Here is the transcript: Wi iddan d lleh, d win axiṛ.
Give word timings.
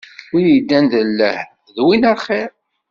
Wi 0.33 0.43
iddan 0.57 0.85
d 0.91 0.93
lleh, 1.09 1.41
d 1.75 1.77
win 1.85 2.09
axiṛ. 2.13 2.49